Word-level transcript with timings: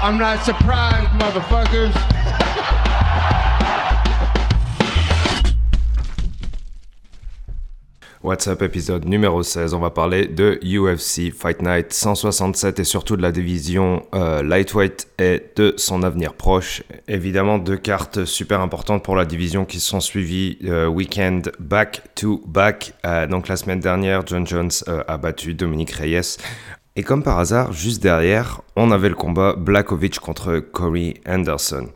I'm 0.00 0.16
not 0.16 0.44
surprised, 0.44 1.10
motherfuckers. 1.18 1.92
What's 8.22 8.46
Up 8.46 8.62
épisode 8.62 9.06
numéro 9.06 9.42
16, 9.42 9.74
on 9.74 9.80
va 9.80 9.90
parler 9.90 10.26
de 10.26 10.60
UFC 10.62 11.32
Fight 11.32 11.62
Night 11.62 11.92
167 11.92 12.78
et 12.78 12.84
surtout 12.84 13.16
de 13.16 13.22
la 13.22 13.32
division 13.32 14.04
euh, 14.14 14.42
lightweight 14.42 15.08
et 15.18 15.42
de 15.56 15.74
son 15.76 16.02
avenir 16.02 16.34
proche. 16.34 16.82
Évidemment 17.08 17.58
deux 17.58 17.76
cartes 17.76 18.24
super 18.24 18.60
importantes 18.60 19.02
pour 19.02 19.16
la 19.16 19.24
division 19.24 19.64
qui 19.64 19.80
sont 19.80 20.00
suivies 20.00 20.58
euh, 20.64 20.86
week-end 20.86 21.42
back 21.58 22.02
to 22.14 22.42
back. 22.46 22.92
Euh, 23.06 23.26
donc 23.26 23.48
la 23.48 23.56
semaine 23.56 23.80
dernière, 23.80 24.26
John 24.26 24.46
Jones 24.46 24.70
a 24.86 25.16
battu 25.16 25.54
Dominique 25.54 25.92
Reyes. 25.92 26.38
Et 26.98 27.04
comme 27.04 27.22
par 27.22 27.38
hasard, 27.38 27.72
juste 27.72 28.02
derrière, 28.02 28.60
on 28.74 28.90
avait 28.90 29.08
le 29.08 29.14
combat 29.14 29.54
Blakovic 29.56 30.18
contre 30.18 30.58
Corey 30.58 31.14
Anderson. 31.28 31.86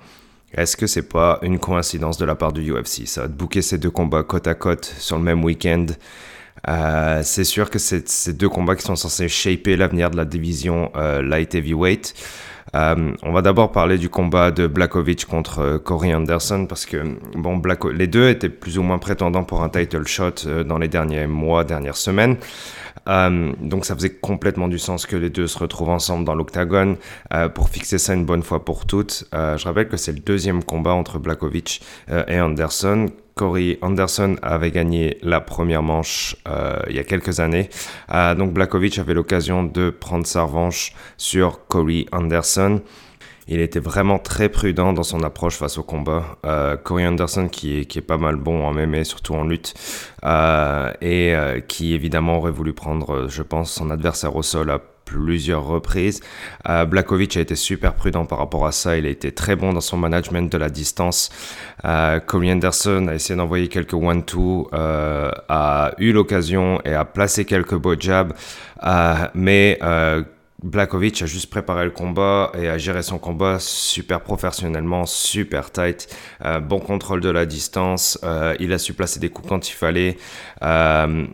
Est-ce 0.55 0.77
que 0.77 0.87
c'est 0.87 1.09
pas 1.09 1.41
une 1.43 1.59
coïncidence 1.59 2.19
de 2.19 2.25
la 2.25 2.37
part 2.37 2.53
du 2.53 2.73
UFC, 2.73 3.05
ça, 3.07 3.27
de 3.27 3.33
booker 3.33 3.63
ces 3.63 3.79
deux 3.79 3.91
combats 3.91 4.23
côte 4.23 4.47
à 4.47 4.55
côte 4.55 4.85
sur 4.85 5.17
le 5.17 5.25
même 5.25 5.43
week-end? 5.43 5.87
Euh, 6.69 7.21
c'est 7.25 7.43
sûr 7.43 7.69
que 7.69 7.81
c'est 7.81 8.09
ces 8.09 8.33
deux 8.33 8.49
combats 8.49 8.77
qui 8.77 8.85
sont 8.85 8.95
censés 8.95 9.29
shaper 9.29 9.75
l'avenir 9.75 10.09
de 10.09 10.17
la 10.17 10.25
division 10.25 10.93
euh, 10.95 11.21
light 11.21 11.53
heavyweight. 11.53 12.15
Euh, 12.77 13.13
on 13.25 13.33
va 13.33 13.43
d'abord 13.43 13.73
parler 13.73 13.99
du 13.99 14.09
combat 14.09 14.53
de 14.53 14.69
Blakovic 14.69 15.27
contre 15.27 15.79
Corey 15.79 16.15
Anderson 16.15 16.67
parce 16.69 16.87
que 16.87 17.19
bon, 17.35 17.61
les 17.93 18.07
deux 18.07 18.29
étaient 18.29 18.49
plus 18.49 18.79
ou 18.79 18.83
moins 18.85 18.99
prétendants 18.99 19.43
pour 19.43 19.65
un 19.65 19.69
title 19.69 20.07
shot 20.07 20.65
dans 20.65 20.79
les 20.79 20.87
derniers 20.87 21.27
mois, 21.27 21.65
dernières 21.65 21.97
semaines. 21.97 22.37
Euh, 23.09 23.53
donc 23.61 23.85
ça 23.85 23.95
faisait 23.95 24.11
complètement 24.15 24.69
du 24.69 24.79
sens 24.79 25.07
que 25.07 25.17
les 25.17 25.31
deux 25.31 25.47
se 25.47 25.59
retrouvent 25.59 25.91
ensemble 25.91 26.25
dans 26.25 26.35
l'octagone 26.35 26.97
euh, 27.33 27.49
pour 27.49 27.69
fixer 27.69 27.99
ça 27.99 28.15
une 28.15 28.25
bonne 28.25 28.43
fois 28.43 28.65
pour 28.65 28.87
toutes. 28.87 29.25
Euh, 29.35 29.57
je 29.57 29.65
rappelle 29.65 29.89
que 29.89 29.97
c'est 29.97 30.13
le 30.13 30.21
deuxième 30.21 30.63
combat 30.63 30.93
entre 30.93 31.19
Blakovic 31.19 31.83
et 32.29 32.41
Anderson. 32.41 33.07
Corey 33.35 33.79
Anderson 33.81 34.37
avait 34.43 34.71
gagné 34.71 35.17
la 35.23 35.41
première 35.41 35.83
manche 35.83 36.37
il 36.89 36.95
y 36.95 36.99
a 36.99 37.05
quelques 37.05 37.41
années. 37.41 37.71
donc 38.11 38.53
Blakovic 38.53 38.99
avait 38.99 39.15
l'occasion 39.15 39.65
de 39.65 39.89
prendre 39.89 40.27
sa 40.27 40.43
revanche 40.43 40.93
sur 41.17 41.67
Corey 41.67 42.07
Anderson. 42.13 42.83
Il 43.53 43.61
était 43.61 43.81
vraiment 43.81 44.19
très 44.19 44.49
prudent 44.49 44.95
dans 44.95 45.03
son 45.03 45.23
approche 45.23 45.57
face 45.57 45.77
au 45.77 45.83
combat. 45.83 46.39
Euh, 46.47 46.79
Corey 46.79 47.07
Anderson, 47.07 47.49
qui 47.49 47.81
est, 47.81 48.01
pas 48.01 48.17
mal 48.17 48.37
bon 48.37 48.65
en 48.65 48.73
MMA, 48.73 49.05
surtout 49.05 49.35
en 49.35 49.45
lutte, 49.45 49.75
euh, 50.25 50.91
et 51.03 51.35
euh, 51.35 51.61
qui 51.61 51.93
évidemment 51.93 52.39
aurait 52.39 52.51
voulu 52.51 52.73
prendre, 52.73 53.29
je 53.29 53.43
pense, 53.43 53.71
son 53.71 53.91
adversaire 53.91 54.35
au 54.37 54.43
sol 54.43 54.71
à 54.71 54.81
plusieurs 55.05 55.65
reprises. 55.65 56.23
Euh, 56.67 56.87
Blakovic 56.87 57.37
a 57.37 57.41
été 57.41 57.55
super 57.55 57.93
prudent 57.93 58.25
par 58.25 58.39
rapport 58.39 58.67
à 58.67 58.73
ça. 58.73 58.97
Il 58.97 59.05
a 59.05 59.11
été 59.11 59.33
très 59.33 59.55
bon 59.55 59.75
dans 59.75 59.83
son 59.83 59.99
management 59.99 60.51
de 60.51 60.57
la 60.57 60.71
distance. 60.71 61.29
Euh, 61.85 62.21
Corey 62.21 62.51
Anderson 62.51 63.09
a 63.09 63.15
essayé 63.15 63.37
d'envoyer 63.37 63.69
quelques 63.69 63.93
one-two, 63.93 64.71
euh, 64.73 65.31
a 65.51 65.93
eu 65.99 66.13
l'occasion 66.13 66.81
et 66.87 66.95
a 66.95 67.05
placé 67.05 67.45
quelques 67.45 67.77
beaux 67.77 67.99
jabs, 67.99 68.33
mais 69.35 69.79
Blakovic 70.63 71.23
a 71.23 71.27
juste 71.27 71.51
préparé 71.51 71.85
le 71.85 71.91
combat 71.91 72.53
et 72.55 72.69
a 72.69 72.79
géré 72.79 73.03
son 73.03 73.19
combat 73.19 73.59
super 73.59 74.21
professionnellement, 74.21 75.07
super 75.07 75.73
tight, 75.73 76.09
euh, 76.45 76.61
bon 76.61 76.79
contrôle 76.79 77.21
de 77.21 77.31
la 77.31 77.47
distance, 77.47 78.19
euh, 78.23 78.55
il 78.61 78.73
a 78.73 78.79
su 78.79 78.95
placer 78.95 79.19
des 79.19 79.29
coups 79.29 79.49
quand 79.49 79.69
il 79.69 79.73
fallait 79.73 80.17
euh, 80.63 81.27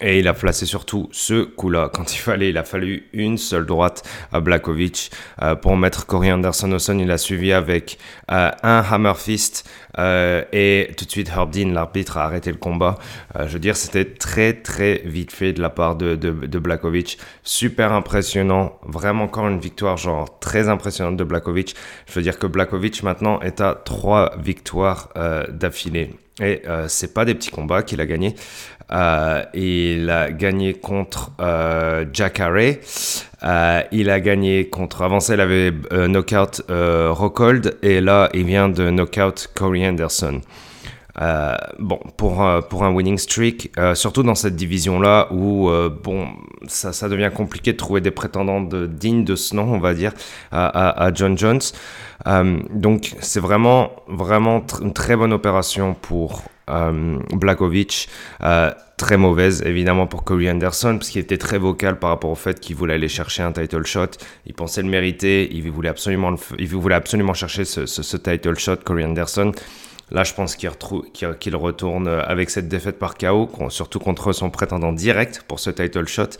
et 0.00 0.18
il 0.18 0.28
a 0.28 0.32
placé 0.32 0.64
surtout 0.64 1.10
ce 1.12 1.44
coup-là 1.44 1.90
quand 1.92 2.14
il 2.14 2.18
fallait. 2.18 2.48
Il 2.48 2.56
a 2.56 2.64
fallu 2.64 3.08
une 3.12 3.36
seule 3.36 3.66
droite 3.66 4.02
à 4.32 4.40
Blakovic 4.40 5.10
pour 5.60 5.76
mettre 5.76 6.06
Corey 6.06 6.32
Anderson 6.32 6.72
au 6.72 6.78
sol. 6.78 7.00
Il 7.00 7.10
a 7.10 7.18
suivi 7.18 7.52
avec 7.52 7.98
un 8.28 8.52
hammer 8.62 9.12
fist 9.16 9.68
et 9.98 10.90
tout 10.96 11.04
de 11.04 11.10
suite 11.10 11.28
Herb 11.28 11.50
Dean, 11.50 11.72
l'arbitre, 11.72 12.16
a 12.16 12.24
arrêté 12.24 12.50
le 12.50 12.56
combat. 12.56 12.96
je 13.38 13.48
veux 13.48 13.58
dire, 13.58 13.76
c'était 13.76 14.06
très 14.06 14.54
très 14.54 15.02
vite 15.04 15.32
fait 15.32 15.52
de 15.52 15.60
la 15.60 15.68
part 15.68 15.96
de, 15.96 16.16
de, 16.16 16.30
de 16.30 16.58
Blakovic, 16.58 17.18
super 17.42 17.92
impressionnant 17.92 18.69
vraiment 18.82 19.24
encore 19.24 19.48
une 19.48 19.58
victoire 19.58 19.96
genre 19.96 20.38
très 20.38 20.68
impressionnante 20.68 21.16
de 21.16 21.24
Blakovic. 21.24 21.74
Je 22.06 22.12
veux 22.14 22.22
dire 22.22 22.38
que 22.38 22.46
Blakovic 22.46 23.02
maintenant 23.02 23.40
est 23.40 23.60
à 23.60 23.74
trois 23.74 24.32
victoires 24.38 25.08
euh, 25.16 25.46
d'affilée. 25.48 26.10
Et 26.40 26.62
euh, 26.66 26.86
c'est 26.88 27.12
pas 27.12 27.24
des 27.24 27.34
petits 27.34 27.50
combats 27.50 27.82
qu'il 27.82 28.00
a 28.00 28.06
gagné. 28.06 28.34
Euh, 28.92 29.44
il 29.54 30.10
a 30.10 30.32
gagné 30.32 30.74
contre 30.74 31.30
euh, 31.40 32.04
Jack 32.12 32.40
Harry. 32.40 32.78
Euh, 33.42 33.82
il 33.92 34.10
a 34.10 34.20
gagné 34.20 34.68
contre. 34.68 35.02
Avant 35.02 35.20
ça, 35.20 35.34
il 35.34 35.40
avait 35.40 35.72
knockout 36.08 36.62
Rockhold. 36.68 37.78
Et 37.82 38.00
là, 38.00 38.28
il 38.34 38.44
vient 38.44 38.68
de 38.68 38.90
knockout 38.90 39.50
Corey 39.54 39.86
Anderson. 39.86 40.40
Euh, 41.20 41.56
bon, 41.78 41.98
pour, 42.16 42.42
euh, 42.42 42.60
pour 42.60 42.84
un 42.84 42.92
winning 42.92 43.18
streak, 43.18 43.72
euh, 43.78 43.94
surtout 43.94 44.22
dans 44.22 44.34
cette 44.34 44.56
division-là 44.56 45.28
où 45.32 45.70
bon, 46.02 46.28
ça, 46.66 46.92
ça 46.92 47.08
devient 47.08 47.30
compliqué 47.34 47.72
de 47.72 47.76
trouver 47.76 48.00
des 48.00 48.10
prétendants 48.10 48.60
dignes 48.60 49.24
de 49.24 49.36
ce 49.36 49.54
nom, 49.56 49.72
on 49.72 49.78
va 49.78 49.94
dire, 49.94 50.12
à, 50.52 51.04
à, 51.04 51.12
John 51.14 51.36
Jones. 51.36 51.60
Donc 52.70 53.14
c'est 53.20 53.40
vraiment, 53.40 53.90
vraiment 54.08 54.64
une 54.82 54.92
très 54.92 55.16
bonne 55.16 55.32
opération 55.32 55.94
pour 55.94 56.42
Blakovic. 57.32 58.08
très 58.96 59.16
mauvaise 59.16 59.62
évidemment 59.64 60.06
pour 60.06 60.24
Corey 60.24 60.50
Anderson 60.50 60.98
parce 60.98 61.08
qu'il 61.08 61.22
était 61.22 61.38
très 61.38 61.56
vocal 61.56 61.98
par 61.98 62.10
rapport 62.10 62.30
au 62.30 62.34
fait 62.34 62.60
qu'il 62.60 62.76
voulait 62.76 62.94
aller 62.94 63.08
chercher 63.08 63.42
un 63.42 63.52
title 63.52 63.86
shot. 63.86 64.10
Il 64.46 64.54
pensait 64.54 64.82
le 64.82 64.88
mériter, 64.88 65.48
il 65.52 65.70
voulait 65.70 65.88
absolument, 65.88 66.34
il 66.58 66.68
voulait 66.68 66.94
absolument 66.94 67.34
chercher 67.34 67.64
ce 67.64 68.16
title 68.16 68.58
shot, 68.58 68.76
Corey 68.84 69.04
Anderson. 69.04 69.52
Là, 70.10 70.24
je 70.24 70.34
pense 70.34 70.56
qu'il 70.56 70.68
qu 70.70 71.26
qu 71.38 71.54
retourne 71.54 72.08
avec 72.08 72.50
cette 72.50 72.68
défaite 72.68 72.98
par 72.98 73.16
KO, 73.16 73.48
surtout 73.68 74.00
contre 74.00 74.32
son 74.32 74.50
prétendant 74.50 74.92
direct 74.92 75.44
pour 75.46 75.60
ce 75.60 75.70
title 75.70 76.06
shot. 76.06 76.30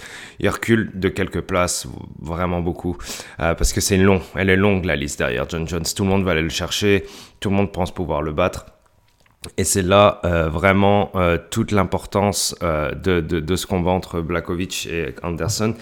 Il 0.41 0.49
recule 0.49 0.91
de 0.95 1.09
quelques 1.09 1.43
places, 1.43 1.87
vraiment 2.21 2.61
beaucoup, 2.61 2.97
euh, 3.39 3.55
parce 3.55 3.73
que 3.73 3.81
c'est 3.81 3.97
long, 3.97 4.21
elle 4.35 4.51
est 4.51 4.57
longue 4.57 4.85
la 4.85 4.97
liste 4.97 5.19
derrière 5.19 5.49
John 5.49 5.69
Jones. 5.69 5.85
Tout 5.95 6.03
le 6.03 6.09
monde 6.09 6.25
va 6.25 6.33
aller 6.33 6.43
le 6.43 6.49
chercher, 6.49 7.05
tout 7.39 7.51
le 7.51 7.57
monde 7.57 7.73
pense 7.73 7.93
pouvoir 7.93 8.23
le 8.23 8.33
battre. 8.33 8.67
Et 9.57 9.65
c'est 9.65 9.83
là 9.83 10.21
euh, 10.25 10.49
vraiment 10.49 11.11
euh, 11.15 11.39
toute 11.51 11.73
l'importance 11.73 12.55
de, 12.61 13.21
de, 13.21 13.57
ce 13.57 13.67
combat 13.67 13.93
entre 13.93 14.21
Blakovic 14.21 14.87
et 14.87 15.15
Anderson. 15.23 15.75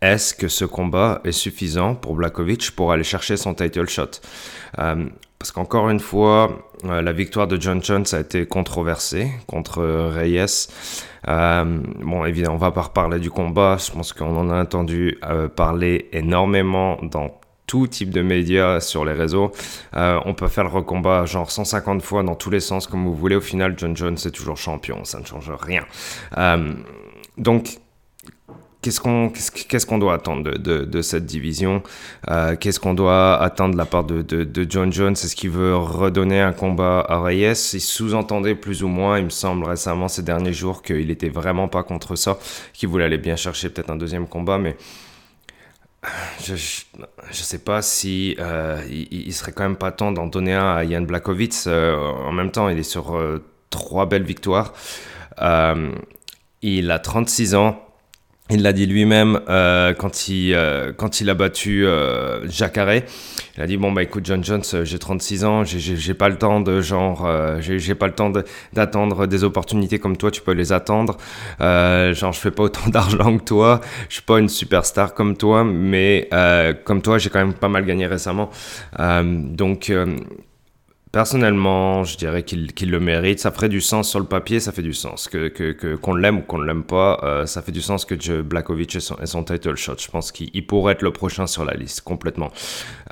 Est-ce 0.00 0.34
que 0.34 0.48
ce 0.48 0.64
combat 0.64 1.20
est 1.24 1.32
suffisant 1.32 1.94
pour 1.94 2.14
Blakovic 2.14 2.70
pour 2.70 2.92
aller 2.92 3.04
chercher 3.04 3.36
son 3.36 3.54
title 3.54 3.88
shot? 3.88 4.20
Parce 5.44 5.52
qu'encore 5.52 5.90
une 5.90 6.00
fois, 6.00 6.70
euh, 6.86 7.02
la 7.02 7.12
victoire 7.12 7.46
de 7.46 7.60
John 7.60 7.84
Jones 7.84 8.06
a 8.12 8.20
été 8.20 8.46
controversée 8.46 9.30
contre 9.46 9.84
Reyes. 9.84 10.68
Euh, 11.28 11.80
bon, 12.00 12.24
évidemment, 12.24 12.54
on 12.54 12.56
va 12.56 12.70
pas 12.70 12.80
reparler 12.80 13.18
du 13.18 13.30
combat. 13.30 13.76
Je 13.78 13.92
pense 13.92 14.14
qu'on 14.14 14.38
en 14.38 14.48
a 14.48 14.62
entendu 14.62 15.18
euh, 15.22 15.48
parler 15.48 16.08
énormément 16.12 16.96
dans 17.02 17.38
tout 17.66 17.86
type 17.88 18.08
de 18.08 18.22
médias 18.22 18.80
sur 18.80 19.04
les 19.04 19.12
réseaux. 19.12 19.52
Euh, 19.94 20.18
on 20.24 20.32
peut 20.32 20.48
faire 20.48 20.64
le 20.64 20.70
recombat 20.70 21.26
genre 21.26 21.50
150 21.50 22.00
fois 22.00 22.22
dans 22.22 22.36
tous 22.36 22.48
les 22.48 22.60
sens 22.60 22.86
comme 22.86 23.04
vous 23.04 23.14
voulez. 23.14 23.36
Au 23.36 23.42
final, 23.42 23.74
John 23.76 23.94
Jones 23.94 24.16
est 24.24 24.34
toujours 24.34 24.56
champion. 24.56 25.04
Ça 25.04 25.20
ne 25.20 25.26
change 25.26 25.50
rien. 25.60 25.84
Euh, 26.38 26.72
donc, 27.36 27.80
qu'est-ce 28.84 29.00
qu'on 29.00 29.30
qu'est-ce 29.30 29.86
qu'on 29.86 29.96
doit 29.96 30.12
attendre 30.12 30.58
de, 30.58 31.02
cette 31.02 31.24
division 31.24 31.82
euh, 32.30 32.54
Qu'est-ce 32.54 32.78
qu'on 32.78 32.92
doit 32.92 33.40
attendre 33.40 33.72
de 33.72 33.78
la 33.78 33.86
part 33.86 34.04
de, 34.04 34.20
de, 34.20 34.66
John 34.68 34.92
Jones? 34.92 35.12
Est-ce 35.12 35.34
qu'il 35.34 35.50
veut 35.50 35.74
redonner 35.74 36.40
un 36.40 36.52
combat 36.52 37.04
à 37.08 37.22
Reyes? 37.22 37.72
Il 37.72 37.80
sous-entendait 37.80 38.54
plus 38.54 38.82
ou 38.82 38.88
moins, 38.88 39.18
il 39.18 39.24
me 39.24 39.30
semble 39.30 39.64
récemment 39.64 40.08
ces 40.08 40.22
derniers 40.22 40.52
jours, 40.52 40.82
qu'il 40.82 41.10
était 41.10 41.30
vraiment 41.30 41.66
pas 41.66 41.82
contre 41.82 42.14
ça, 42.14 42.36
qu'il 42.74 42.90
voulait 42.90 43.06
aller 43.06 43.18
bien 43.18 43.36
chercher 43.36 43.70
peut-être 43.70 43.90
un 43.90 43.96
deuxième 43.96 44.26
combat, 44.28 44.58
mais 44.58 44.76
je, 46.42 46.54
je, 46.54 46.82
je, 47.30 47.42
sais 47.42 47.60
pas 47.60 47.80
si 47.80 48.36
euh, 48.38 48.82
il, 48.90 49.32
serait 49.32 49.52
quand 49.52 49.62
même 49.62 49.76
pas 49.76 49.92
temps 49.92 50.12
d'en 50.12 50.26
donner 50.26 50.52
un 50.52 50.76
à 50.76 50.86
Jan 50.86 51.00
Blachowicz. 51.00 51.64
Euh, 51.66 51.96
en 51.96 52.32
même 52.32 52.50
temps, 52.50 52.68
il 52.68 52.78
est 52.78 52.82
sur 52.82 53.16
euh, 53.16 53.42
trois 53.70 54.04
belles 54.04 54.24
victoires. 54.24 54.74
Il 56.60 56.90
a 56.90 56.98
36 56.98 57.54
ans. 57.54 57.83
Il 58.50 58.60
l'a 58.60 58.74
dit 58.74 58.84
lui-même 58.84 59.40
euh, 59.48 59.94
quand, 59.94 60.28
il, 60.28 60.52
euh, 60.52 60.92
quand 60.94 61.22
il 61.22 61.30
a 61.30 61.34
battu 61.34 61.86
euh, 61.86 62.46
Jacare. 62.46 62.96
Il 63.56 63.62
a 63.62 63.66
dit 63.66 63.78
bon 63.78 63.90
bah 63.90 64.02
écoute 64.02 64.26
John 64.26 64.44
Jones, 64.44 64.62
euh, 64.74 64.84
j'ai 64.84 64.98
36 64.98 65.44
ans, 65.46 65.64
j'ai 65.64 66.12
pas 66.12 66.28
le 66.28 66.36
temps 66.36 66.60
de 66.60 66.82
genre, 66.82 67.26
j'ai 67.60 67.94
pas 67.94 68.06
le 68.06 68.12
temps 68.12 68.30
d'attendre 68.74 69.22
de, 69.22 69.26
des 69.26 69.44
opportunités 69.44 69.98
comme 69.98 70.18
toi, 70.18 70.30
tu 70.30 70.42
peux 70.42 70.52
les 70.52 70.74
attendre. 70.74 71.16
Genre 71.58 72.32
je 72.32 72.38
fais 72.38 72.50
pas 72.50 72.64
autant 72.64 72.86
d'argent 72.90 73.38
que 73.38 73.44
toi, 73.44 73.80
je 74.10 74.16
suis 74.16 74.22
pas 74.22 74.38
une 74.38 74.50
superstar 74.50 75.14
comme 75.14 75.38
toi, 75.38 75.64
mais 75.64 76.28
comme 76.84 77.00
toi 77.00 77.16
j'ai 77.16 77.30
quand 77.30 77.38
même 77.38 77.54
pas 77.54 77.70
mal 77.70 77.86
gagné 77.86 78.06
récemment. 78.06 78.50
donc 78.98 79.90
personnellement, 81.14 82.02
je 82.02 82.16
dirais 82.16 82.42
qu'il 82.42 82.90
le 82.90 82.98
mérite. 82.98 83.38
Ça 83.38 83.52
ferait 83.52 83.68
du 83.68 83.80
sens 83.80 84.10
sur 84.10 84.18
le 84.18 84.26
papier, 84.26 84.58
ça 84.58 84.72
fait 84.72 84.82
du 84.82 84.92
sens. 84.92 85.28
Que 85.28 85.94
qu'on 85.94 86.14
l'aime 86.14 86.38
ou 86.38 86.42
qu'on 86.42 86.58
ne 86.58 86.66
l'aime 86.66 86.82
pas, 86.82 87.20
euh, 87.22 87.46
ça 87.46 87.62
fait 87.62 87.70
du 87.70 87.80
sens 87.80 88.04
que 88.04 88.20
Joe 88.20 88.42
Blakovic 88.42 88.96
ait 88.96 89.00
son, 89.00 89.44
title 89.44 89.76
shot. 89.76 89.94
Je 89.98 90.08
pense 90.08 90.32
qu'il 90.32 90.66
pourrait 90.66 90.94
être 90.94 91.02
le 91.02 91.12
prochain 91.12 91.46
sur 91.46 91.64
la 91.64 91.74
liste, 91.74 92.00
complètement. 92.00 92.50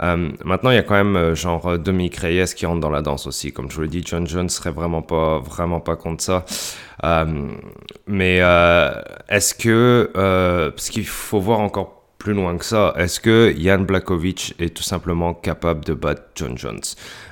Euh, 0.02 0.31
maintenant, 0.44 0.70
il 0.70 0.75
y 0.75 0.78
a 0.78 0.82
quand 0.82 0.96
même 0.96 1.14
euh, 1.14 1.34
genre 1.37 1.78
Dominique 1.78 2.16
Reyes 2.16 2.52
qui 2.56 2.66
rentre 2.66 2.81
dans 2.81 2.90
la 2.90 3.02
danse 3.02 3.28
aussi. 3.28 3.52
Comme 3.52 3.70
je 3.70 3.76
vous 3.76 3.82
l'ai 3.82 3.88
dit, 3.88 4.02
John 4.04 4.26
Jones 4.26 4.49
serait 4.49 4.72
vraiment 4.72 5.02
pas, 5.02 5.38
vraiment 5.38 5.78
pas 5.78 5.94
contre 5.94 6.25
ça. 6.25 6.44
mais 8.08 8.38
est-ce 9.28 9.54
que... 9.54 10.10
parce 10.75 10.90
qu'il 10.90 11.06
faut 11.06 11.40
voir 11.40 11.60
encore 11.60 12.01
plus 12.23 12.35
loin 12.35 12.57
que 12.57 12.65
ça, 12.65 12.95
est-ce 12.97 13.19
que 13.19 13.53
Jan 13.59 13.81
Blakovic 13.81 14.55
est 14.61 14.73
tout 14.73 14.85
simplement 14.85 15.35
capable 15.35 15.85
de 15.85 15.93
battre 15.93 16.23
John 16.37 16.57
Jones? 16.57 16.81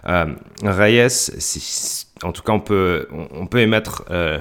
Euh, 0.09 0.35
Reyes, 0.65 1.31
en 2.25 2.33
tout 2.33 2.43
cas, 2.43 2.53
on 2.53 2.59
peut, 2.59 3.07
on, 3.13 3.47
peut 3.47 3.61
émettre 3.61 4.05
euh, 4.11 4.41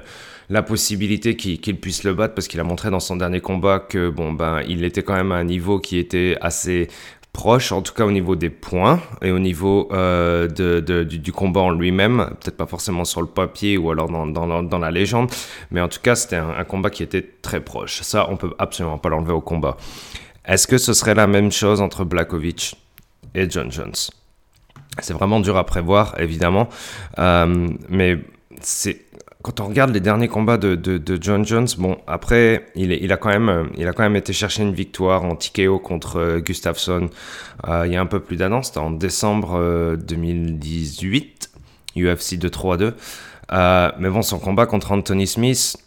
la 0.49 0.63
possibilité 0.63 1.35
qu'il 1.35 1.79
puisse 1.79 2.03
le 2.03 2.15
battre 2.15 2.33
parce 2.33 2.47
qu'il 2.47 2.59
a 2.59 2.63
montré 2.63 2.89
dans 2.89 2.99
son 2.99 3.15
dernier 3.15 3.41
combat 3.41 3.79
que 3.79 4.09
bon 4.09 4.33
ben 4.33 4.61
il 4.67 4.83
était 4.83 5.03
quand 5.03 5.13
même 5.13 5.31
à 5.31 5.35
un 5.35 5.43
niveau 5.43 5.79
qui 5.79 5.99
était 5.99 6.35
assez 6.41 6.87
proche, 7.31 7.71
en 7.71 7.83
tout 7.83 7.93
cas 7.93 8.05
au 8.05 8.11
niveau 8.11 8.35
des 8.35 8.49
points 8.49 8.99
et 9.21 9.29
au 9.29 9.37
niveau 9.37 9.87
euh, 9.93 10.47
du, 10.47 11.31
combat 11.31 11.61
en 11.61 11.69
lui-même, 11.69 12.25
peut-être 12.41 12.57
pas 12.57 12.65
forcément 12.65 13.05
sur 13.05 13.21
le 13.21 13.27
papier 13.27 13.77
ou 13.77 13.91
alors 13.91 14.09
dans, 14.09 14.25
dans, 14.25 14.63
dans 14.63 14.79
la 14.79 14.89
légende, 14.89 15.31
mais 15.69 15.79
en 15.79 15.87
tout 15.87 15.99
cas 16.01 16.15
c'était 16.15 16.37
un, 16.37 16.49
un, 16.49 16.63
combat 16.63 16.89
qui 16.89 17.03
était 17.03 17.25
très 17.43 17.59
proche. 17.59 18.01
Ça, 18.01 18.27
on 18.31 18.35
peut 18.35 18.55
absolument 18.57 18.97
pas 18.97 19.09
l'enlever 19.09 19.33
au 19.33 19.41
combat. 19.41 19.77
Est-ce 20.49 20.65
que 20.65 20.79
ce 20.79 20.93
serait 20.93 21.13
la 21.13 21.27
même 21.27 21.51
chose 21.51 21.79
entre 21.79 22.03
Blakovic 22.03 22.75
et 23.35 23.47
John 23.47 23.71
Jones? 23.71 23.93
C'est 24.97 25.13
vraiment 25.13 25.39
dur 25.39 25.55
à 25.57 25.63
prévoir, 25.63 26.19
évidemment. 26.19 26.69
Euh, 27.19 27.69
mais 27.87 28.17
c'est 28.59 29.05
quand 29.43 29.59
on 29.59 29.67
regarde 29.67 29.91
les 29.91 29.99
derniers 29.99 30.27
combats 30.27 30.57
de, 30.57 31.19
John 31.21 31.45
Jones, 31.45 31.67
bon, 31.77 31.99
après, 32.07 32.65
il, 32.75 32.91
il, 32.91 33.13
a 33.13 33.17
quand 33.17 33.29
même, 33.29 33.69
il 33.77 33.87
a 33.87 33.93
quand 33.93 34.01
même 34.01 34.15
été 34.15 34.33
chercher 34.33 34.63
une 34.63 34.73
victoire 34.73 35.23
en 35.23 35.35
TKO 35.35 35.77
contre 35.77 36.17
euh, 36.17 36.39
Gustafsson 36.39 37.09
euh, 37.67 37.83
il 37.85 37.93
y 37.93 37.95
a 37.95 38.01
un 38.01 38.07
peu 38.07 38.19
plus 38.19 38.35
d'un 38.35 38.51
an, 38.51 38.63
c'était 38.63 38.79
en 38.79 38.91
décembre 38.91 39.95
2018, 39.97 41.51
UFC 41.95 42.33
2-3-2. 42.33 42.93
mais 43.99 44.09
bon, 44.09 44.23
son 44.23 44.39
combat 44.39 44.65
contre 44.65 44.91
Anthony 44.91 45.27
Smith, 45.27 45.77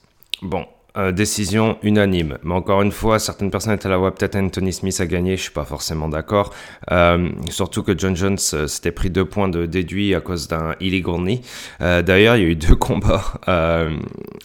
bon, 0.41 0.67
euh, 0.99 1.11
décision 1.11 1.79
unanime. 1.83 2.37
Mais 2.43 2.53
encore 2.53 2.83
une 2.83 2.93
fois, 2.93 3.19
certaines 3.19 3.51
personnes 3.51 3.73
étaient 3.73 3.89
là, 3.89 3.99
ouais, 3.99 4.11
peut-être 4.11 4.37
Anthony 4.37 4.75
Smith 4.75 5.01
a 5.01 5.07
gagné, 5.07 5.39
je 5.39 5.43
suis 5.45 5.51
pas 5.51 5.65
forcément 5.65 6.07
d'accord. 6.07 6.53
Euh, 6.91 7.31
surtout 7.49 7.83
que 7.83 7.97
John 7.97 8.15
Jones 8.15 8.37
euh, 8.53 8.67
s'était 8.67 8.91
pris 8.91 9.09
deux 9.09 9.25
points 9.25 9.49
de 9.49 9.65
déduit 9.65 10.15
à 10.15 10.21
cause 10.21 10.49
d'un 10.49 10.75
illegal 10.81 11.23
knee. 11.23 11.41
D'ailleurs, 11.81 12.37
il 12.37 12.43
y 12.43 12.45
a 12.45 12.49
eu 12.49 12.57
deux 12.57 12.77
combats 12.89 13.25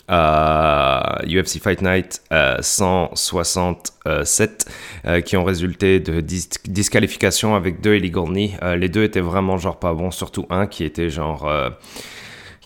à 0.07 1.19
UFC 1.27 1.59
Fight 1.61 1.81
Night 1.81 2.21
167 2.61 4.71
qui 5.25 5.35
ont 5.35 5.43
résulté 5.43 5.99
de 5.99 6.21
disqualification 6.21 7.55
avec 7.55 7.81
deux 7.81 7.95
illegal 7.95 8.29
knee. 8.29 8.55
les 8.77 8.87
deux 8.87 9.03
étaient 9.03 9.19
vraiment 9.19 9.57
genre 9.57 9.79
pas 9.79 9.93
bons, 9.93 10.11
surtout 10.11 10.45
un 10.49 10.65
qui 10.65 10.85
était 10.85 11.09
genre 11.09 11.45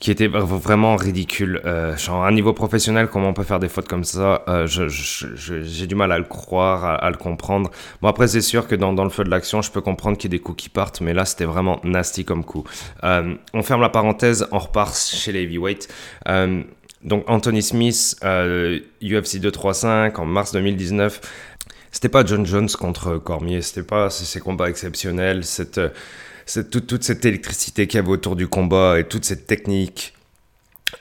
qui 0.01 0.09
était 0.09 0.27
vraiment 0.27 0.95
ridicule. 0.95 1.62
Euh, 1.63 1.95
genre, 1.95 2.24
à 2.24 2.27
un 2.27 2.31
niveau 2.31 2.53
professionnel, 2.53 3.07
comment 3.07 3.30
on 3.30 3.33
peut 3.33 3.44
faire 3.44 3.59
des 3.59 3.69
fautes 3.69 3.88
comme 3.88 4.03
ça 4.03 4.44
euh, 4.48 4.65
J'ai 4.65 5.86
du 5.86 5.94
mal 5.94 6.12
à 6.12 6.18
le 6.18 6.25
croire, 6.25 6.83
à, 6.83 7.09
le 7.12 7.18
comprendre. 7.18 7.69
Bon, 8.01 8.07
après, 8.07 8.27
c'est 8.27 8.42
sûr 8.42 8.68
que 8.68 8.74
dans, 8.74 8.92
le 8.92 9.09
feu 9.12 9.24
de 9.24 9.30
l'action, 9.30 9.62
je 9.62 9.71
peux 9.71 9.80
comprendre 9.80 10.18
qu'il 10.18 10.31
y 10.31 10.36
ait 10.36 10.39
des 10.39 10.44
coups 10.44 10.63
qui 10.63 10.69
partent, 10.69 11.01
mais 11.01 11.13
là, 11.13 11.24
c'était 11.24 11.45
vraiment 11.45 11.80
nasty 11.83 12.25
comme 12.25 12.44
coup. 12.44 12.63
Euh, 13.03 13.36
on 13.53 13.62
ferme 13.62 13.81
la 13.81 13.89
parenthèse, 13.89 14.48
on 14.51 14.57
repart 14.57 14.98
chez 14.98 15.31
les 15.31 15.44
heavyweights. 15.44 15.88
Euh, 16.27 16.63
donc, 17.03 17.24
Anthony 17.27 17.62
Smith, 17.62 18.15
UFC 18.24 19.38
235 19.39 20.18
en 20.18 20.25
mars 20.25 20.51
2019. 20.51 21.21
C'était 21.92 22.09
pas 22.09 22.25
John 22.25 22.44
Jones 22.44 22.69
contre 22.69 23.18
Cormier, 23.19 23.62
c'était 23.62 23.83
pas 23.83 24.09
ces 24.09 24.39
combats 24.39 24.69
exceptionnels, 24.69 25.44
cette 25.44 25.80
toute, 26.69 26.88
toute, 26.88 27.03
cette 27.03 27.25
électricité 27.25 27.88
qu'il 27.88 27.98
y 27.98 28.03
avait 28.03 28.12
autour 28.12 28.36
du 28.36 28.48
combat 28.48 29.00
et 29.00 29.03
toute 29.03 29.25
cette 29.25 29.48
technique. 29.48 30.13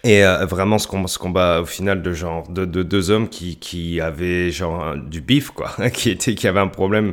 Et 0.05 0.25
euh, 0.25 0.47
vraiment 0.47 0.79
ce 0.79 0.87
combat, 1.19 1.61
au 1.61 1.67
final 1.67 2.02
de 2.02 2.12
genre 2.12 2.49
de, 2.49 2.64
deux 2.64 3.11
hommes 3.11 3.29
qui, 3.29 3.56
qui 3.56 4.00
avaient 4.00 4.50
genre 4.50 4.97
du 4.97 5.20
bif 5.20 5.50
quoi, 5.50 5.75
qui 5.93 6.11
était 6.11 6.35
qui 6.35 6.47
avait 6.47 6.61
un 6.61 6.69
problème 6.69 7.12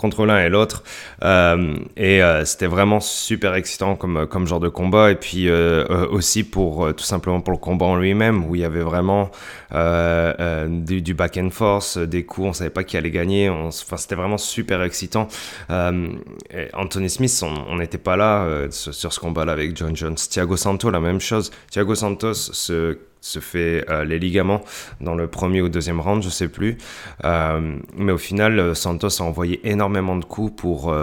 contre 0.00 0.24
l'un 0.24 0.40
et 0.40 0.48
l'autre. 0.48 0.82
Euh, 1.24 1.76
et 1.96 2.22
euh, 2.22 2.46
c'était 2.46 2.66
vraiment 2.66 3.00
super 3.00 3.54
excitant 3.54 3.96
comme, 3.96 4.26
comme 4.26 4.46
genre 4.46 4.58
de 4.58 4.70
combat. 4.70 5.10
Et 5.10 5.14
puis 5.14 5.48
euh, 5.48 6.06
aussi 6.08 6.42
pour 6.42 6.94
tout 6.94 7.04
simplement 7.04 7.42
pour 7.42 7.52
le 7.52 7.58
combat 7.58 7.84
en 7.84 7.96
lui-même, 7.96 8.46
où 8.46 8.54
il 8.54 8.62
y 8.62 8.64
avait 8.64 8.80
vraiment 8.80 9.30
du, 9.70 11.14
back 11.14 11.36
and 11.36 11.50
force, 11.50 11.98
des 11.98 12.24
coups, 12.24 12.48
on 12.48 12.52
savait 12.54 12.70
pas 12.70 12.82
qui 12.82 12.96
allait 12.96 13.10
gagner. 13.10 13.50
Enfin, 13.50 13.98
c'était 13.98 14.14
vraiment 14.14 14.38
super 14.38 14.82
excitant. 14.82 15.28
Anthony 15.68 17.10
Smith, 17.10 17.44
on 17.68 17.76
n'était 17.76 17.98
pas 17.98 18.16
là 18.16 18.68
sur, 18.70 19.12
ce 19.12 19.20
combat-là 19.20 19.52
avec 19.52 19.76
John 19.76 19.94
Jones. 19.94 20.14
Thiago 20.14 20.56
Santos, 20.56 20.90
la 20.90 21.00
même 21.00 21.20
chose. 21.20 21.50
Thiago 21.70 21.94
Santos 21.94 22.34
se 22.34 22.96
se 23.20 23.38
fait 23.38 23.84
euh, 23.88 24.04
les 24.04 24.18
ligaments 24.18 24.62
dans 25.00 25.14
le 25.14 25.26
premier 25.26 25.60
ou 25.62 25.68
deuxième 25.68 26.00
round, 26.00 26.22
je 26.22 26.28
sais 26.28 26.48
plus. 26.48 26.78
Euh, 27.24 27.76
mais 27.96 28.12
au 28.12 28.18
final, 28.18 28.58
euh, 28.58 28.74
Santos 28.74 29.20
a 29.20 29.22
envoyé 29.22 29.60
énormément 29.68 30.16
de 30.16 30.24
coups 30.24 30.52
pour, 30.56 30.94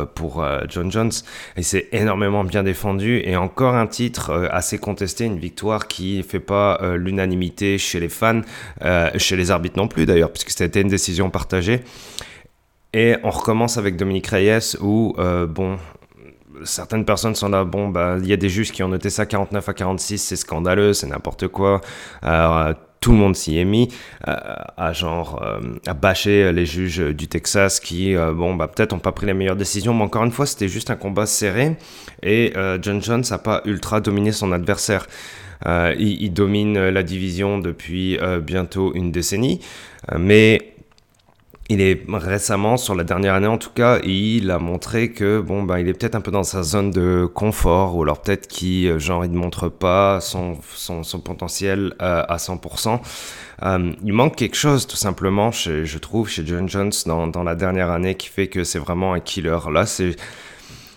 John 0.70 0.92
Jones 0.92 1.12
et 1.56 1.64
s'est 1.64 1.88
énormément 1.92 2.44
bien 2.44 2.64
défendu. 2.64 3.22
Et 3.24 3.36
encore 3.36 3.76
un 3.76 3.88
titre 3.88 4.50
assez 4.52 4.78
contesté, 4.78 5.26
une 5.26 5.40
victoire 5.40 5.88
qui 5.88 6.24
fait 6.24 6.40
pas 6.40 6.80
l'unanimité 6.96 7.78
chez 7.78 8.00
les 8.00 8.10
fans, 8.10 8.42
chez 9.16 9.36
les 9.36 9.52
arbitres 9.52 9.78
non 9.78 9.88
plus 9.88 10.06
d'ailleurs, 10.06 10.32
puisque 10.32 10.52
c'était 10.52 10.82
une 10.82 10.88
décision 10.88 11.30
partagée. 11.30 11.82
Et 12.94 13.16
on 13.24 13.30
recommence 13.30 13.78
avec 13.78 13.96
Dominique 13.96 14.28
Reyes 14.28 14.78
où, 14.82 15.16
bon, 15.50 15.78
certaines 16.64 17.06
personnes 17.06 17.36
sont 17.36 17.50
là, 17.50 17.64
bon, 17.64 17.90
bah, 17.90 18.18
il 18.20 18.28
y 18.28 18.34
a 18.34 18.38
des 18.38 18.50
juges 18.50 18.72
qui 18.72 18.84
ont 18.84 18.88
noté 18.88 19.10
ça 19.10 19.26
49 19.26 19.68
à 19.68 19.74
46, 19.74 20.18
c'est 20.18 20.36
scandaleux, 20.36 20.94
c'est 20.94 21.08
n'importe 21.08 21.48
quoi. 21.48 21.82
Euh, 22.24 22.74
tout 23.00 23.12
le 23.12 23.18
monde 23.18 23.36
s'y 23.36 23.60
est 23.60 23.66
mis 23.66 23.90
euh, 24.28 24.34
à 24.76 24.92
genre 24.92 25.42
euh, 25.44 25.60
à 25.86 25.94
bâcher 25.94 26.52
les 26.52 26.66
juges 26.66 27.00
du 27.00 27.28
Texas 27.28 27.80
qui 27.80 28.16
bon 28.16 28.56
bah 28.56 28.68
peut-être 28.68 28.92
ont 28.92 29.00
pas 29.00 29.12
pris 29.12 29.28
les 29.28 29.36
meilleures 29.36 29.56
décisions 29.56 29.94
mais 29.94 30.04
encore 30.04 30.24
une 30.24 30.32
fois 30.32 30.48
c'était 30.48 30.68
juste 30.68 30.90
un 30.90 30.96
combat 30.96 31.28
serré 31.28 31.78
et 32.24 32.54
John 32.82 33.02
Jones 33.02 33.24
n'a 33.30 33.38
pas 33.38 33.62
ultra 33.66 34.02
dominé 34.02 34.32
son 34.32 34.52
adversaire 34.52 35.06
il, 35.64 36.24
il, 36.24 36.34
domine 36.34 36.90
la 36.90 37.04
division 37.04 37.60
depuis 37.60 38.18
bientôt 38.42 38.92
une 38.96 39.12
décennie 39.12 39.62
mais 40.18 40.77
il 41.70 41.82
est 41.82 42.04
récemment, 42.08 42.78
sur 42.78 42.96
la 42.96 43.04
dernière 43.04 43.34
année 43.34 43.48
en 43.48 43.58
tout 43.58 43.72
cas, 43.72 44.00
il 44.04 44.52
a 44.52 44.60
montré 44.60 45.12
que 45.12 45.42
bon 45.42 45.64
ben 45.64 45.80
il 45.80 45.90
est 45.90 45.94
peut-être 45.94 46.16
un 46.16 46.22
peu 46.22 46.32
dans 46.32 46.44
sa 46.44 46.64
zone 46.64 46.92
de 46.92 47.26
confort 47.26 47.98
ou 47.98 48.04
alors 48.04 48.22
peut-être 48.22 48.48
qu'il 48.48 48.88
euh, 48.88 49.00
genre 49.00 49.26
il 49.26 49.32
ne 49.32 49.38
montre 49.38 49.68
pas 49.68 50.22
son, 50.22 50.58
son, 50.74 51.04
son 51.04 51.20
potentiel 51.20 51.94
euh, 52.02 52.24
à 52.28 52.38
100%. 52.38 53.00
Euh, 53.64 53.92
il 54.04 54.14
manque 54.14 54.36
quelque 54.38 54.56
chose 54.56 54.88
tout 54.88 54.96
simplement, 54.96 55.52
je 55.52 55.98
trouve, 55.98 56.30
chez 56.30 56.46
John 56.46 56.70
Jones 56.70 56.94
dans, 57.06 57.28
dans 57.28 57.44
la 57.44 57.56
dernière 57.56 57.92
année 57.92 58.16
qui 58.16 58.30
fait 58.30 58.48
que 58.48 58.64
c'est 58.64 58.80
vraiment 58.80 59.14
un 59.14 59.20
killer. 59.20 59.58
Là, 59.72 59.86
c'est 59.86 60.16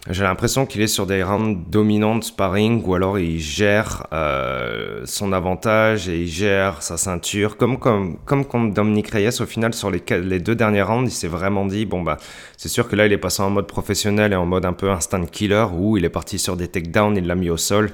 j'ai 0.08 0.22
l'impression 0.22 0.64
qu'il 0.64 0.80
est 0.80 0.86
sur 0.86 1.06
des 1.06 1.22
rounds 1.22 1.60
dominants 1.68 2.16
de 2.16 2.24
sparring 2.24 2.82
ou 2.86 2.94
alors 2.94 3.18
il 3.18 3.38
gère 3.38 4.06
euh, 4.14 5.02
son 5.04 5.30
avantage 5.30 6.08
et 6.08 6.22
il 6.22 6.26
gère 6.26 6.82
sa 6.82 6.96
ceinture. 6.96 7.58
Comme, 7.58 7.78
comme, 7.78 8.16
comme 8.24 9.02
Reyes, 9.12 9.42
au 9.42 9.46
final, 9.46 9.74
sur 9.74 9.90
les, 9.90 10.02
les 10.22 10.40
deux 10.40 10.54
derniers 10.54 10.80
rounds, 10.80 11.12
il 11.12 11.14
s'est 11.14 11.28
vraiment 11.28 11.66
dit 11.66 11.84
bon, 11.84 12.00
bah, 12.00 12.16
c'est 12.56 12.70
sûr 12.70 12.88
que 12.88 12.96
là, 12.96 13.04
il 13.04 13.12
est 13.12 13.18
passé 13.18 13.42
en 13.42 13.50
mode 13.50 13.66
professionnel 13.66 14.32
et 14.32 14.36
en 14.36 14.46
mode 14.46 14.64
un 14.64 14.72
peu 14.72 14.90
instant 14.90 15.22
killer 15.26 15.66
où 15.74 15.98
il 15.98 16.04
est 16.06 16.10
parti 16.10 16.38
sur 16.38 16.56
des 16.56 16.68
takedowns, 16.68 17.18
il 17.18 17.26
l'a 17.26 17.34
mis 17.34 17.50
au 17.50 17.58
sol. 17.58 17.92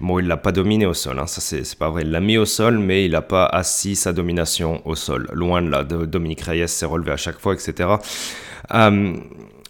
Bon, 0.00 0.20
il 0.20 0.26
l'a 0.28 0.36
pas 0.36 0.52
dominé 0.52 0.86
au 0.86 0.94
sol, 0.94 1.18
hein, 1.18 1.26
ça 1.26 1.40
c'est 1.40 1.76
pas 1.76 1.90
vrai. 1.90 2.02
Il 2.02 2.12
l'a 2.12 2.20
mis 2.20 2.38
au 2.38 2.46
sol, 2.46 2.78
mais 2.78 3.04
il 3.04 3.12
n'a 3.12 3.22
pas 3.22 3.46
assis 3.46 3.96
sa 3.96 4.12
domination 4.12 4.80
au 4.86 4.94
sol. 4.94 5.28
Loin 5.32 5.60
de 5.60 5.70
là, 5.70 5.82
Dominique 5.82 6.42
Reyes 6.42 6.68
s'est 6.68 6.86
relevé 6.86 7.10
à 7.10 7.16
chaque 7.16 7.40
fois, 7.40 7.54
etc. 7.54 7.88
Euh, 8.74 9.16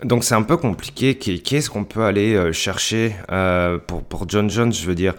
donc 0.04 0.24
c'est 0.24 0.34
un 0.34 0.42
peu 0.42 0.56
compliqué. 0.56 1.16
Qu'est-ce 1.16 1.70
qu'on 1.70 1.84
peut 1.84 2.04
aller 2.04 2.34
euh, 2.34 2.52
chercher 2.52 3.14
euh, 3.32 3.78
pour, 3.78 4.28
John 4.28 4.48
Jones 4.48 4.72
Je 4.72 4.86
veux 4.86 4.94
dire, 4.94 5.14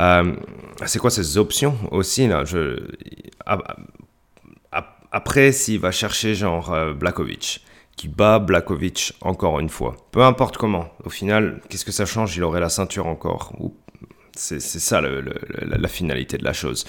euh, 0.00 0.34
c'est 0.86 0.98
quoi 0.98 1.10
ces 1.10 1.38
options 1.38 1.76
aussi 1.90 2.26
là? 2.26 2.44
Après, 5.10 5.52
s'il 5.52 5.80
va 5.80 5.90
chercher 5.90 6.34
genre 6.34 6.76
Blakovic, 6.94 7.64
qui 7.96 8.08
bat 8.08 8.38
Blakovic 8.38 9.14
encore 9.22 9.58
une 9.58 9.70
fois, 9.70 9.96
peu 10.10 10.22
importe 10.22 10.58
comment, 10.58 10.90
au 11.02 11.08
final, 11.08 11.62
qu'est-ce 11.70 11.86
que 11.86 11.92
ça 11.92 12.04
change? 12.04 12.36
Il 12.36 12.44
aurait 12.44 12.60
la 12.60 12.68
ceinture 12.68 13.06
encore. 13.06 13.54
C'est 14.38 14.60
ça 14.60 15.00
la, 15.00 15.88
finalité 15.88 16.38
de 16.38 16.44
la 16.44 16.52
chose. 16.52 16.84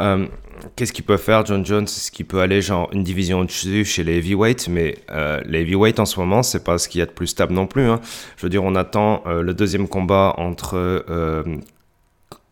Euh, 0.00 0.26
qu'est-ce 0.74 0.92
qu'il 0.92 1.04
peut 1.04 1.16
faire, 1.16 1.46
John 1.46 1.64
Jones? 1.64 1.84
Est-ce 1.84 2.10
qu'il 2.10 2.26
peut 2.26 2.40
aller 2.40 2.60
genre 2.60 2.88
une 2.92 3.04
division 3.04 3.40
au-dessus 3.40 3.84
chez 3.84 4.04
les 4.04 4.16
heavyweights? 4.16 4.68
Mais 4.68 4.96
euh, 5.10 5.40
les 5.46 5.60
heavyweights 5.60 6.00
en 6.00 6.06
ce 6.06 6.18
moment, 6.18 6.42
c'est 6.42 6.64
pas 6.64 6.78
ce 6.78 6.88
qu'il 6.88 6.98
y 6.98 7.02
a 7.02 7.06
de 7.06 7.12
plus 7.12 7.28
stable 7.28 7.52
non 7.52 7.66
plus. 7.66 7.84
Hein. 7.84 8.00
Je 8.36 8.42
veux 8.42 8.50
dire, 8.50 8.64
on 8.64 8.74
attend 8.74 9.22
euh, 9.26 9.42
le 9.42 9.54
deuxième 9.54 9.88
combat 9.88 10.34
entre 10.38 11.04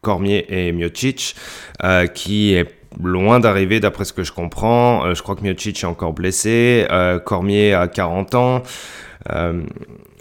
Cormier 0.00 0.46
et 0.48 0.72
Miocic, 0.72 1.34
qui 2.14 2.54
est 2.54 2.66
loin 3.02 3.40
d'arriver 3.40 3.80
d'après 3.80 4.04
ce 4.04 4.12
que 4.12 4.22
je 4.22 4.32
comprends. 4.32 5.12
je 5.14 5.22
crois 5.22 5.36
que 5.36 5.42
Miocic 5.42 5.82
est 5.82 5.86
encore 5.86 6.12
blessé, 6.12 6.86
Cormier 7.24 7.74
a 7.74 7.88
40 7.88 8.34
ans. 8.34 8.62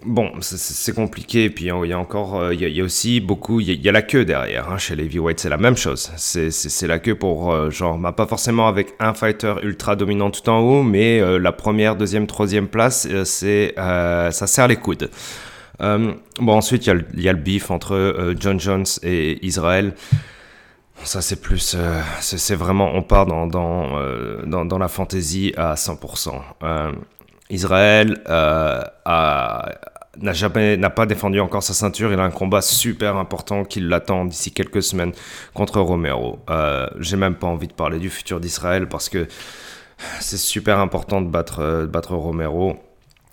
Bon, 0.05 0.31
c'est 0.39 0.95
compliqué. 0.95 1.49
Puis 1.49 1.65
il 1.65 1.87
y 1.89 1.93
a 1.93 1.99
encore, 1.99 2.39
euh, 2.39 2.53
il 2.53 2.61
y, 2.61 2.81
a 2.81 2.83
aussi 2.83 3.19
beaucoup, 3.19 3.59
il 3.59 3.69
y, 3.69 3.89
a 3.89 3.91
la 3.91 4.01
queue 4.01 4.23
derrière. 4.23 4.69
Hein, 4.69 4.77
chez 4.77 4.95
les 4.95 5.03
heavyweights, 5.03 5.41
c'est 5.41 5.49
la 5.49 5.57
même 5.57 5.75
chose. 5.75 6.11
C'est 6.15 6.87
la 6.87 6.99
queue 6.99 7.15
pour 7.15 7.51
euh, 7.51 7.69
genre, 7.69 7.97
bah, 7.97 8.13
pas 8.13 8.25
forcément 8.25 8.67
avec 8.67 8.93
un 8.99 9.13
fighter 9.13 9.55
ultra 9.63 9.97
dominant 9.97 10.31
tout 10.31 10.47
en 10.49 10.59
haut, 10.59 10.83
mais 10.83 11.19
euh, 11.19 11.37
la 11.37 11.51
première, 11.51 11.97
deuxième, 11.97 12.27
troisième 12.27 12.67
place, 12.67 13.07
ça 13.25 14.47
sert 14.47 14.67
les 14.67 14.77
coudes. 14.77 15.09
bon, 15.79 16.17
ensuite 16.47 16.87
il 16.87 17.05
y, 17.17 17.29
a 17.29 17.33
le 17.33 17.39
beef 17.39 17.69
entre 17.69 18.33
John 18.39 18.59
Jones 18.59 18.85
et 19.03 19.45
Israël. 19.45 19.95
Ça 21.03 21.21
c'est 21.21 21.41
plus, 21.41 21.77
c'est 22.19 22.55
vraiment, 22.55 22.91
on 22.93 23.01
part 23.01 23.25
dans 23.25 24.77
la 24.79 24.87
fantaisie 24.87 25.53
à 25.57 25.75
100%. 25.75 26.31
Israël 27.49 28.21
euh, 28.29 28.81
n'a 30.21 30.33
jamais 30.33 30.77
n'a 30.77 30.89
pas 30.89 31.05
défendu 31.05 31.39
encore 31.39 31.63
sa 31.63 31.73
ceinture. 31.73 32.11
Il 32.11 32.19
a 32.19 32.23
un 32.23 32.31
combat 32.31 32.61
super 32.61 33.17
important 33.17 33.63
qui 33.63 33.79
l'attend 33.79 34.25
d'ici 34.25 34.51
quelques 34.51 34.83
semaines 34.83 35.13
contre 35.53 35.79
Romero. 35.81 36.39
Euh, 36.49 36.87
J'ai 36.99 37.17
même 37.17 37.35
pas 37.35 37.47
envie 37.47 37.67
de 37.67 37.73
parler 37.73 37.99
du 37.99 38.09
futur 38.09 38.39
d'Israël 38.39 38.87
parce 38.87 39.09
que 39.09 39.27
c'est 40.19 40.37
super 40.37 40.79
important 40.79 41.21
de 41.21 41.27
battre, 41.27 41.59
euh, 41.59 41.87
battre 41.87 42.15
Romero. 42.15 42.77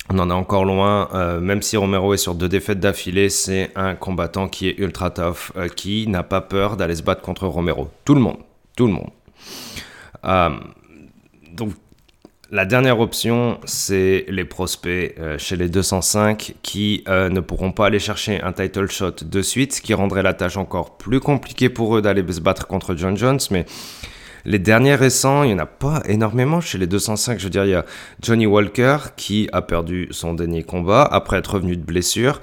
On 0.09 0.19
en 0.21 0.31
est 0.31 0.35
encore 0.35 0.65
loin, 0.65 1.09
euh, 1.15 1.41
même 1.41 1.63
si 1.63 1.77
Romero 1.77 2.15
est 2.15 2.19
sur 2.19 2.37
deux 2.37 2.49
défaites 2.49 2.79
d'affilée, 2.79 3.29
c'est 3.29 3.73
un 3.75 3.97
combattant 3.97 4.47
qui 4.47 4.69
est 4.69 4.79
ultra 4.79 5.11
tough, 5.11 5.51
qui 5.75 6.07
n'a 6.07 6.23
pas 6.23 6.41
peur 6.41 6.77
d'aller 6.77 6.95
se 6.95 7.03
battre 7.03 7.23
contre 7.23 7.49
Romero. 7.49 7.91
Tout 8.05 8.15
le 8.15 8.21
monde, 8.21 8.39
tout 8.77 8.87
le 8.87 8.93
monde. 8.93 9.11
donc 11.53 11.73
la 12.51 12.65
dernière 12.65 13.01
option, 13.01 13.59
c'est 13.65 14.25
les 14.29 14.45
prospects 14.45 15.15
euh, 15.19 15.37
chez 15.37 15.57
les 15.57 15.69
205 15.69 16.55
qui 16.63 17.03
euh, 17.09 17.29
ne 17.29 17.41
pourront 17.41 17.73
pas 17.73 17.87
aller 17.87 17.99
chercher 17.99 18.41
un 18.41 18.53
title 18.53 18.89
shot 18.89 19.17
de 19.25 19.43
suite, 19.43 19.75
ce 19.75 19.81
qui 19.81 19.95
rendrait 19.95 20.23
la 20.23 20.33
tâche 20.33 20.57
encore 20.57 20.97
plus 20.97 21.19
compliquée 21.19 21.69
pour 21.69 21.97
eux 21.97 22.03
d'aller 22.03 22.25
se 22.33 22.41
battre 22.41 22.69
contre 22.69 22.95
John 22.95 23.17
Jones. 23.17 23.41
Mais 23.51 23.67
les 24.47 24.61
derniers 24.61 24.95
récents, 24.95 25.43
il 25.43 25.49
n'y 25.49 25.55
en 25.55 25.59
a 25.59 25.67
pas 25.67 26.03
énormément 26.07 26.61
chez 26.61 26.79
les 26.79 26.87
205. 26.87 27.39
Je 27.39 27.45
veux 27.45 27.51
dire, 27.51 27.65
il 27.65 27.71
y 27.71 27.75
a 27.75 27.85
Johnny 28.23 28.47
Walker 28.47 28.99
qui 29.17 29.49
a 29.53 29.61
perdu 29.61 30.07
son 30.13 30.35
dernier 30.35 30.63
combat 30.63 31.03
après 31.03 31.39
être 31.39 31.55
revenu 31.55 31.77
de 31.77 31.85
blessure. 31.85 32.41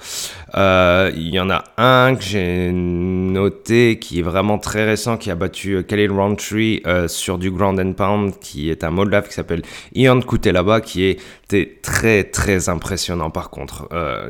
Euh, 0.54 1.10
il 1.16 1.30
y 1.30 1.40
en 1.40 1.48
a 1.48 1.64
un 1.78 2.14
que 2.14 2.22
j'ai 2.22 2.70
noté 2.72 3.98
qui 3.98 4.18
est 4.18 4.22
vraiment 4.22 4.58
très 4.58 4.84
récent, 4.84 5.16
qui 5.16 5.30
a 5.30 5.34
battu 5.34 5.76
euh, 5.76 5.82
Khalil 5.82 6.10
Roundtree 6.10 6.82
euh, 6.86 7.08
sur 7.08 7.38
du 7.38 7.50
ground 7.50 7.80
and 7.80 7.94
pound, 7.94 8.38
qui 8.38 8.70
est 8.70 8.84
un 8.84 8.90
Moldave 8.90 9.26
qui 9.26 9.34
s'appelle 9.34 9.62
Ian 9.94 10.20
Kutelaba, 10.20 10.82
qui 10.82 11.16
était 11.44 11.78
très 11.82 12.24
très 12.24 12.68
impressionnant 12.68 13.30
par 13.30 13.50
contre 13.50 13.88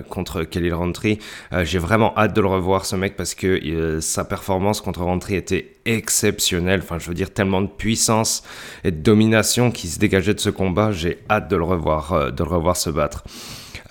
contre 0.08 0.42
Khalil 0.44 0.74
Roundtree. 0.74 1.18
j'ai 1.62 1.78
vraiment 1.78 2.12
hâte 2.16 2.34
de 2.34 2.40
le 2.40 2.48
revoir 2.48 2.86
ce 2.86 2.96
mec 2.96 3.16
parce 3.16 3.34
que 3.34 4.00
sa 4.00 4.24
performance 4.24 4.80
contre 4.80 5.02
Roundtree 5.02 5.36
était 5.36 5.72
exceptionnelle. 5.84 6.80
Enfin, 6.82 6.98
je 6.98 7.06
veux 7.06 7.14
dire 7.14 7.32
tellement 7.32 7.62
de 7.62 7.68
puissance 7.68 8.42
et 8.84 8.90
de 8.90 8.96
domination 8.96 9.70
qui 9.70 9.88
se 9.88 9.98
dégageait 9.98 10.34
de 10.34 10.40
ce 10.40 10.50
combat. 10.50 10.92
J'ai 10.92 11.18
hâte 11.30 11.48
de 11.48 11.56
le 11.56 11.64
revoir, 11.64 12.32
de 12.32 12.44
le 12.44 12.50
revoir 12.50 12.76
se 12.76 12.90
battre. 12.90 13.24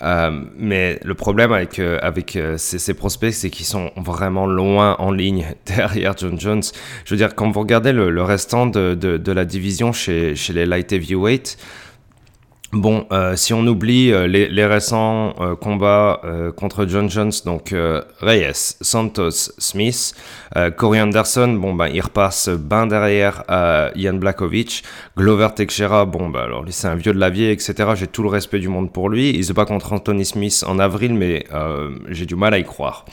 Euh, 0.04 0.42
mais 0.58 1.00
le 1.04 1.14
problème 1.14 1.54
avec, 1.54 1.80
euh, 1.80 1.98
avec 2.02 2.36
euh, 2.36 2.58
ces, 2.58 2.94
prospects, 2.94 3.34
c'est 3.34 3.50
qu'ils 3.50 3.66
sont 3.66 3.92
vraiment 3.96 4.46
loin 4.46 4.96
en 5.00 5.12
ligne 5.12 5.46
derrière 5.66 6.16
John 6.18 6.40
Jones. 6.40 6.64
Je 7.06 7.14
veux 7.14 7.18
dire, 7.18 7.36
quand 7.36 7.50
vous 7.50 7.60
regardez 7.62 7.94
le, 7.94 8.22
restant 8.22 8.66
de, 8.66 8.96
de, 8.96 9.18
de, 9.18 9.32
la 9.32 9.46
division 9.46 9.94
chez, 9.94 10.36
chez 10.36 10.54
les 10.54 10.66
light 10.66 10.92
heavyweight, 10.92 11.58
Bon, 12.74 13.06
euh, 13.12 13.36
si 13.36 13.54
on 13.54 13.68
oublie 13.68 14.12
euh, 14.12 14.26
les, 14.26 14.50
les, 14.50 14.66
récents 14.66 15.36
euh, 15.40 15.56
combats 15.56 16.22
contre 16.58 16.88
John 16.88 17.08
Jones, 17.08 17.32
donc 17.46 17.76
Reyes, 18.20 18.78
Santos, 18.82 19.52
Smith, 19.60 20.16
Corey 20.76 21.00
Anderson, 21.00 21.50
bon 21.50 21.76
ben 21.76 21.88
il 21.88 22.02
repasse 22.02 22.50
ben 22.50 22.88
derrière 22.88 23.44
Ian 23.96 24.16
Blakovic, 24.16 24.84
Glover 25.18 25.50
Teixeira, 25.56 26.06
bon 26.06 26.30
ben 26.30 26.42
alors 26.42 26.64
lui 26.64 26.72
c'est 26.72 26.88
un 26.88 26.96
vieux 26.96 27.14
de 27.14 27.20
la 27.20 27.30
vieille, 27.30 27.52
etc. 27.52 27.92
J'ai 27.96 28.08
tout 28.08 28.24
le 28.24 28.30
respect 28.30 28.60
du 28.60 28.70
monde 28.70 28.92
pour 28.92 29.10
lui. 29.10 29.30
Il 29.30 29.46
se 29.46 29.54
bat 29.54 29.66
contre 29.66 29.94
Anthony 29.94 30.26
Smith 30.26 30.64
en 30.68 30.80
avril, 30.80 31.14
mais 31.14 31.46
j'ai 32.10 32.26
du 32.26 32.36
mal 32.36 32.54
à 32.54 32.58
y 32.58 32.64
croire. 32.64 33.06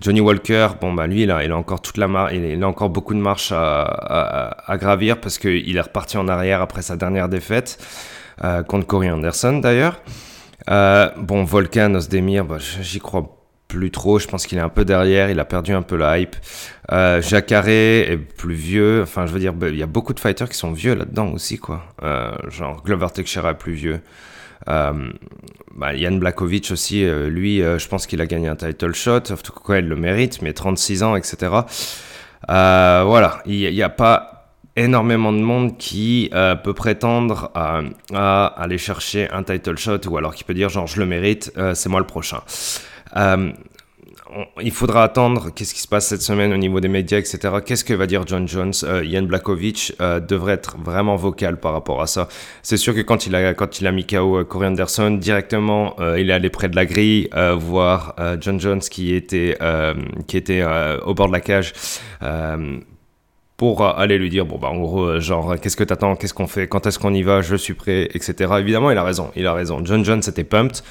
Johnny 0.00 0.20
Walker, 0.20 0.68
bon 0.80 0.92
bah 0.92 1.06
lui 1.06 1.30
a, 1.30 1.44
il 1.44 1.52
a 1.52 1.56
encore 1.56 1.80
toute 1.80 1.96
la 1.96 2.06
il, 2.32 2.62
a 2.62 2.68
encore 2.68 2.90
beaucoup 2.90 3.14
de 3.14 3.20
marche 3.20 3.50
à, 3.52 3.82
à, 3.82 4.72
à 4.72 4.76
gravir 4.76 5.20
parce 5.20 5.38
qu'il 5.38 5.76
est 5.76 5.80
reparti 5.80 6.18
en 6.18 6.28
arrière 6.28 6.60
après 6.60 6.82
sa 6.82 6.96
dernière 6.96 7.28
défaite. 7.28 7.78
Euh, 8.44 8.62
contre 8.62 8.86
Corey 8.86 9.10
Anderson 9.10 9.58
d'ailleurs. 9.58 10.00
Euh, 10.70 11.10
bon, 11.16 11.44
Volkan, 11.44 11.94
Osdemir, 11.94 12.44
bah, 12.44 12.58
j'y 12.58 12.98
crois 12.98 13.36
plus 13.68 13.90
trop. 13.90 14.18
Je 14.18 14.26
pense 14.26 14.46
qu'il 14.46 14.58
est 14.58 14.62
un 14.62 14.68
peu 14.68 14.84
derrière. 14.84 15.30
Il 15.30 15.40
a 15.40 15.44
perdu 15.44 15.72
un 15.72 15.82
peu 15.82 15.96
la 15.96 16.18
hype. 16.18 16.36
Euh, 16.92 17.20
est 17.20 18.16
plus 18.36 18.54
vieux. 18.54 19.02
Enfin, 19.02 19.26
je 19.26 19.32
veux 19.32 19.40
dire, 19.40 19.52
bah, 19.52 19.68
il 19.68 19.76
y 19.76 19.82
a 19.82 19.86
beaucoup 19.86 20.14
de 20.14 20.20
fighters 20.20 20.48
qui 20.48 20.56
sont 20.56 20.72
vieux 20.72 20.94
là-dedans 20.94 21.32
aussi, 21.32 21.58
quoi. 21.58 21.84
Euh, 22.02 22.32
genre 22.48 22.82
Glover 22.82 23.08
Teixeira 23.12 23.50
est 23.50 23.54
plus 23.54 23.72
vieux. 23.72 24.00
Euh, 24.68 25.10
bah, 25.74 25.94
Yann 25.94 26.18
Blakovic 26.18 26.70
aussi, 26.70 27.04
lui, 27.04 27.58
je 27.58 27.88
pense 27.88 28.06
qu'il 28.06 28.20
a 28.20 28.26
gagné 28.26 28.48
un 28.48 28.56
title 28.56 28.94
shot. 28.94 29.30
En 29.30 29.36
tout 29.36 29.52
cas, 29.52 29.78
il 29.78 29.88
le 29.88 29.96
mérite, 29.96 30.42
mais 30.42 30.52
36 30.52 31.02
ans, 31.02 31.16
etc. 31.16 31.52
voilà, 32.48 33.42
il 33.46 33.72
n'y 33.72 33.82
a, 33.82 33.88
pas 33.88 34.35
énormément 34.76 35.32
de 35.32 35.38
monde 35.38 35.76
qui 35.78 36.30
euh, 36.34 36.54
peut 36.54 36.74
prétendre 36.74 37.50
à, 37.54 38.46
aller 38.46 38.78
chercher 38.78 39.30
un 39.30 39.42
title 39.42 39.78
shot 39.78 40.06
ou 40.08 40.16
alors 40.16 40.34
qui 40.34 40.44
peut 40.44 40.54
dire 40.54 40.68
genre 40.68 40.86
je 40.86 41.00
le 41.00 41.06
mérite, 41.06 41.52
euh, 41.56 41.74
c'est 41.74 41.88
moi 41.88 42.00
le 42.00 42.06
prochain. 42.06 42.40
Euh, 43.16 43.50
il 44.60 44.72
faudra 44.72 45.04
attendre 45.04 45.50
qu'est-ce 45.54 45.72
qui 45.72 45.80
se 45.80 45.88
passe 45.88 46.08
cette 46.08 46.20
semaine 46.20 46.52
au 46.52 46.58
niveau 46.58 46.80
des 46.80 46.88
médias, 46.88 47.16
etc. 47.16 47.38
Qu'est-ce 47.64 47.84
que 47.84 47.94
va 47.94 48.06
dire 48.06 48.26
John 48.26 48.46
Jones 48.46 48.74
Ian 49.02 49.22
Blakovic 49.22 49.94
devrait 50.28 50.54
être 50.54 50.76
vraiment 50.76 51.16
vocal 51.16 51.58
par 51.58 51.72
rapport 51.72 52.02
à 52.02 52.06
ça. 52.06 52.28
C'est 52.62 52.76
sûr 52.76 52.94
que 52.94 53.00
quand 53.00 53.26
il 53.26 53.34
a, 53.34 53.54
quand 53.54 53.80
il 53.80 53.86
a 53.86 53.92
mis 53.92 54.04
KO 54.04 54.44
Corey 54.44 54.66
Anderson, 54.66 55.12
directement, 55.12 55.96
il 56.18 56.28
est 56.28 56.34
allé 56.34 56.50
près 56.50 56.68
de 56.68 56.76
la 56.76 56.84
grille, 56.84 57.30
voir 57.56 58.14
John 58.40 58.60
Jones 58.60 58.80
qui 58.80 59.14
était, 59.14 59.56
qui 60.26 60.36
était 60.36 60.62
au 61.06 61.14
bord 61.14 61.28
de 61.28 61.32
la 61.32 61.40
cage 61.40 61.72
pour 63.56 63.84
aller 63.86 64.18
lui 64.18 64.28
dire 64.28 64.44
bon 64.44 64.58
bah 64.58 64.68
en 64.68 64.78
gros 64.78 65.04
euh, 65.04 65.20
genre 65.20 65.58
qu'est-ce 65.58 65.76
que 65.76 65.84
t'attends 65.84 66.14
qu'est-ce 66.14 66.34
qu'on 66.34 66.46
fait 66.46 66.68
quand 66.68 66.86
est-ce 66.86 66.98
qu'on 66.98 67.14
y 67.14 67.22
va 67.22 67.40
je 67.40 67.56
suis 67.56 67.72
prêt 67.74 68.08
etc 68.12 68.52
évidemment 68.58 68.90
il 68.90 68.98
a 68.98 69.02
raison 69.02 69.30
il 69.36 69.46
a 69.46 69.52
raison. 69.52 69.84
John 69.84 70.04
Jones 70.04 70.22
était 70.26 70.44
pumped 70.44 70.82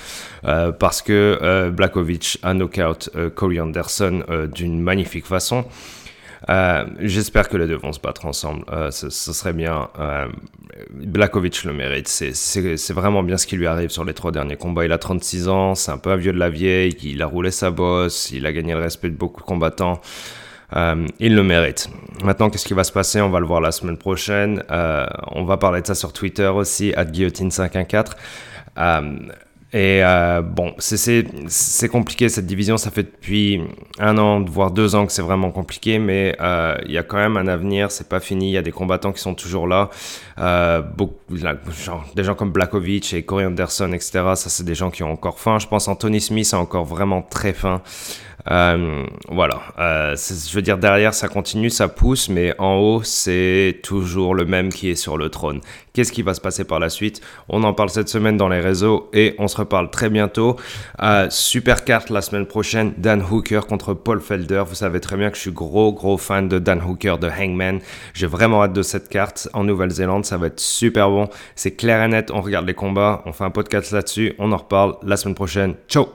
euh, 0.46 0.72
parce 0.72 1.02
que 1.02 1.40
euh, 1.42 1.70
Blakovic 1.72 2.38
a 2.44 2.54
knockout 2.54 3.10
euh, 3.16 3.30
Corey 3.30 3.60
Anderson 3.60 4.24
euh, 4.30 4.48
d'une 4.48 4.80
magnifique 4.80 5.26
façon. 5.26 5.66
J'espère 7.00 7.50
que 7.50 7.58
les 7.58 7.66
deux 7.66 7.78
vont 7.78 7.92
se 7.92 8.00
battre 8.00 8.28
ensemble 8.28 8.66
ce, 8.92 9.10
serait 9.10 9.54
bien 9.54 9.90
Blakovic 10.92 11.64
le 11.64 11.74
mérite. 11.74 12.08
C'est 12.08 12.94
vraiment 12.94 13.24
bien 13.24 13.38
ce 13.38 13.48
qui 13.48 13.56
lui 13.56 13.66
arrive 13.66 13.90
sur 13.90 14.06
les 14.06 14.14
trois 14.14 14.32
derniers 14.32 14.56
combats. 14.56 14.86
Il 14.86 14.92
a 14.92 15.00
36 15.00 15.48
ans 15.48 15.74
c'est 15.74 15.92
un 15.92 15.98
peu 15.98 16.12
un 16.12 16.18
vieux 16.18 16.34
de 16.34 16.38
la 16.38 16.52
vieille 16.52 16.96
il 17.02 17.24
a 17.24 17.26
roulé 17.26 17.50
sa 17.50 17.72
bosse 17.72 18.30
il 18.32 18.46
a 18.46 18.54
gagné 18.54 18.74
le 18.74 18.80
respect 18.80 19.10
de 19.10 19.16
beaucoup 19.16 19.42
de 19.42 19.46
combattants 19.48 20.02
euh, 20.76 21.08
il 21.20 21.36
le 21.36 21.44
mérite. 21.44 21.90
Maintenant, 22.24 22.50
qu'est-ce 22.50 22.66
qui 22.66 22.74
va 22.74 22.84
se 22.84 22.92
passer? 22.92 23.22
On 23.22 23.30
va 23.30 23.40
le 23.40 23.46
voir 23.46 23.62
la 23.62 23.72
semaine 23.72 23.98
prochaine. 23.98 24.64
Euh, 24.72 25.06
on 25.32 25.44
va 25.44 25.58
parler 25.58 25.82
de 25.82 25.88
ça 25.88 25.96
sur 25.96 26.14
Twitter 26.14 26.48
aussi, 26.48 26.94
at 26.96 27.06
guillotine514. 27.06 28.12
Euh, 28.78 29.18
et 29.74 30.02
euh, 30.06 30.42
bon, 30.42 30.74
c'est 30.78 31.90
compliqué 31.90 32.30
cette 32.30 32.46
division. 32.46 32.78
Ça 32.78 32.92
fait 32.92 33.04
depuis 33.04 33.62
un 34.00 34.18
an, 34.18 34.42
voire 34.42 34.72
deux 34.72 34.96
ans 34.96 35.06
que 35.06 35.12
c'est 35.12 35.22
vraiment 35.22 35.52
compliqué, 35.52 36.00
mais 36.00 36.38
il 36.86 36.92
y 36.92 36.98
a 36.98 37.04
quand 37.04 37.18
même 37.18 37.36
un 37.36 37.48
avenir. 37.48 37.92
C'est 37.92 38.08
pas 38.08 38.22
fini. 38.22 38.50
Il 38.50 38.54
y 38.54 38.58
a 38.58 38.62
des 38.62 38.72
combattants 38.72 39.12
qui 39.12 39.22
sont 39.22 39.36
toujours 39.36 39.68
là. 39.68 39.90
Des 40.38 42.24
gens 42.24 42.36
comme 42.36 42.52
Blakovic 42.52 43.14
et 43.14 43.24
Corey 43.24 43.46
Anderson, 43.46 43.92
etc. 43.92 44.12
Ça, 44.36 44.50
c'est 44.50 44.64
des 44.64 44.76
gens 44.76 44.92
qui 44.92 45.04
ont 45.04 45.12
encore 45.12 45.40
faim. 45.40 45.60
Je 45.60 45.68
pense 45.68 45.90
Anthony 45.90 46.22
Smith 46.22 46.54
a 46.54 46.60
encore 46.60 46.86
vraiment 46.86 47.22
très 47.22 47.52
faim. 47.52 47.82
Euh, 48.52 49.06
voilà. 49.28 49.62
Euh, 49.80 50.16
je 50.16 50.56
veux 50.56 50.62
dire, 50.62 50.78
derrière, 50.78 51.14
ça 51.14 51.28
continue, 51.28 51.70
ça 51.70 51.88
pousse, 51.88 52.30
mais 52.30 52.54
en 52.60 52.76
haut, 52.76 53.04
c'est 53.04 53.80
toujours 53.84 54.36
le 54.36 54.46
même 54.46 54.70
qui 54.70 54.90
est 54.90 54.96
sur 54.96 55.18
le 55.18 55.30
trône. 55.30 55.62
Qu'est-ce 55.94 56.12
qui 56.12 56.22
va 56.22 56.34
se 56.34 56.42
passer 56.42 56.66
par 56.66 56.80
la 56.80 56.90
suite? 56.90 57.22
On 57.50 57.64
en 57.64 57.74
parle 57.74 57.90
cette 57.90 58.10
semaine 58.10 58.38
dans 58.38 58.50
les 58.50 58.60
réseaux 58.60 59.10
et 59.14 59.36
on 59.40 59.48
se 59.48 59.58
reparle 59.58 59.90
très 59.90 60.10
bientôt. 60.10 60.58
Euh, 61.02 61.28
super 61.30 61.86
carte 61.86 62.10
la 62.10 62.22
semaine 62.22 62.46
prochaine, 62.46 62.94
Dan 62.98 63.24
Hooker 63.24 63.62
contre 63.68 63.94
Paul 63.94 64.20
Felder. 64.20 64.64
Vous 64.68 64.76
savez 64.76 65.00
très 65.00 65.18
bien 65.18 65.30
que 65.30 65.38
je 65.38 65.42
suis 65.42 65.52
gros, 65.52 65.94
gros 65.94 66.18
fan 66.18 66.50
de 66.50 66.60
Dan 66.60 66.82
Hooker, 66.82 67.18
de 67.18 67.30
Hangman. 67.30 67.80
J'ai 68.14 68.28
vraiment 68.28 68.64
hâte 68.64 68.74
de 68.74 68.82
cette 68.82 69.10
carte 69.10 69.50
en 69.54 69.64
Nouvelle-Zélande. 69.64 70.26
Ça 70.26 70.38
va 70.38 70.48
être 70.48 70.60
super 70.60 71.10
bon. 71.10 71.30
C'est 71.56 71.76
clair 71.76 72.04
et 72.04 72.08
net. 72.08 72.32
On 72.32 72.42
regarde 72.42 72.68
les 72.68 72.74
combats. 72.74 73.24
On 73.26 73.32
fait 73.32 73.46
un 73.46 73.52
podcast 73.52 73.92
là-dessus. 73.92 74.34
On 74.38 74.52
en 74.52 74.58
reparle 74.58 74.98
la 75.04 75.18
semaine 75.18 75.36
prochaine. 75.36 75.76
Ciao 75.88 76.08